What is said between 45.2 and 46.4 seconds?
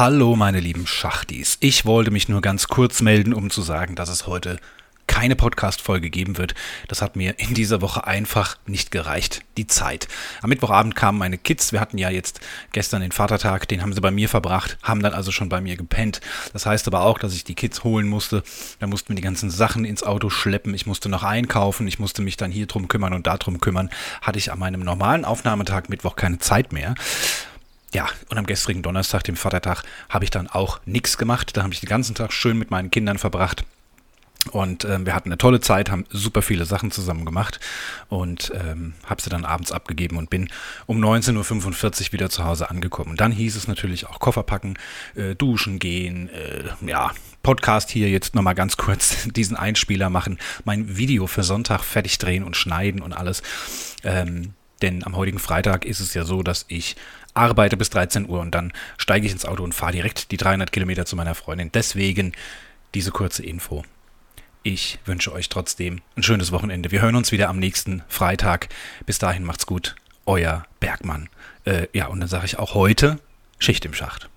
duschen gehen,